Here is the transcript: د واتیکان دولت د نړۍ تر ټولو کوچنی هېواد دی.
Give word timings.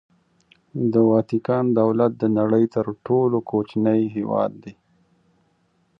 د 0.93 0.93
واتیکان 1.11 1.65
دولت 1.81 2.11
د 2.17 2.23
نړۍ 2.37 2.65
تر 2.75 2.85
ټولو 3.05 3.37
کوچنی 3.49 4.01
هېواد 4.15 4.51
دی. 4.63 4.73